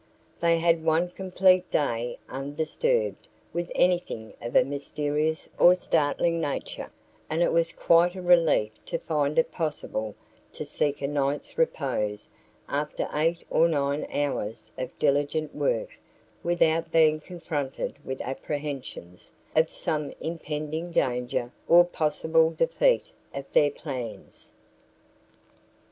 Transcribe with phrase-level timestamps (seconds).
[0.39, 6.89] They had one complete day undisturbed with anything of a mysterious or startling nature,
[7.29, 10.15] and it was quite a relief to find it possible
[10.53, 12.31] to seek a night's repose
[12.67, 15.91] after eight or nine hours of diligent work
[16.41, 24.55] without being confronted with apprehensions of some impending danger or possible defeat of their plans.